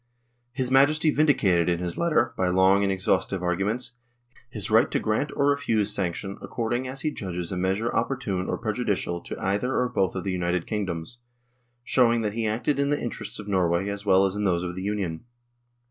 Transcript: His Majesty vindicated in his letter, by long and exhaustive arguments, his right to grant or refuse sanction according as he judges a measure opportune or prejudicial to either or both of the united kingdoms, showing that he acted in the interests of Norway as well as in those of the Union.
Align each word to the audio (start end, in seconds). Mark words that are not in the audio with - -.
His 0.51 0.71
Majesty 0.71 1.11
vindicated 1.11 1.69
in 1.69 1.77
his 1.77 1.95
letter, 1.95 2.33
by 2.35 2.47
long 2.47 2.81
and 2.81 2.91
exhaustive 2.91 3.43
arguments, 3.43 3.91
his 4.49 4.71
right 4.71 4.89
to 4.89 4.97
grant 4.97 5.29
or 5.35 5.45
refuse 5.49 5.93
sanction 5.93 6.39
according 6.41 6.87
as 6.87 7.01
he 7.01 7.11
judges 7.11 7.51
a 7.51 7.55
measure 7.55 7.93
opportune 7.95 8.49
or 8.49 8.57
prejudicial 8.57 9.21
to 9.21 9.39
either 9.39 9.75
or 9.75 9.87
both 9.89 10.15
of 10.15 10.23
the 10.23 10.31
united 10.31 10.65
kingdoms, 10.65 11.19
showing 11.83 12.21
that 12.21 12.33
he 12.33 12.47
acted 12.47 12.79
in 12.79 12.89
the 12.89 12.99
interests 12.99 13.37
of 13.37 13.47
Norway 13.47 13.89
as 13.89 14.03
well 14.03 14.25
as 14.25 14.35
in 14.35 14.43
those 14.43 14.63
of 14.63 14.73
the 14.75 14.81
Union. 14.81 15.23